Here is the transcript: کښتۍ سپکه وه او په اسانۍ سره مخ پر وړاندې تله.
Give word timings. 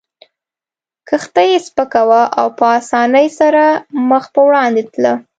کښتۍ 1.09 1.51
سپکه 1.65 2.01
وه 2.09 2.21
او 2.39 2.47
په 2.57 2.65
اسانۍ 2.79 3.27
سره 3.39 3.63
مخ 4.09 4.23
پر 4.33 4.41
وړاندې 4.47 4.83
تله. 4.93 5.13